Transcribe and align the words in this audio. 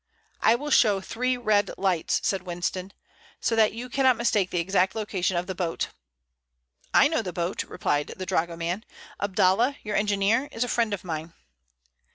"I 0.41 0.55
will 0.55 0.71
show 0.71 0.99
three 0.99 1.37
red 1.37 1.69
lights," 1.77 2.21
said 2.23 2.41
Winston, 2.41 2.91
"so 3.39 3.55
that 3.55 3.71
you 3.71 3.87
cannot 3.87 4.17
mistake 4.17 4.49
the 4.49 4.57
exact 4.57 4.95
location 4.95 5.37
of 5.37 5.45
the 5.45 5.53
boat." 5.53 5.89
"I 6.91 7.07
know 7.07 7.21
the 7.21 7.31
boat," 7.31 7.61
replied 7.65 8.07
the 8.17 8.25
dragoman. 8.25 8.83
"Abdallah, 9.19 9.77
your 9.83 9.95
engineer, 9.95 10.49
is 10.51 10.63
a 10.63 10.67
friend 10.67 10.91
of 10.95 11.03
mine." 11.03 11.33